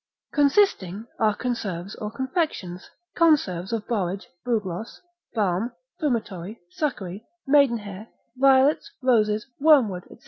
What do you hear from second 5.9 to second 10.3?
fumitory, succory, maidenhair, violets, roses, wormwood, &c.